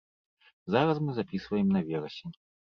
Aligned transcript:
Зараз 0.77 0.97
мы 1.05 1.11
запісваем 1.19 1.67
на 1.77 1.87
верасень. 1.93 2.39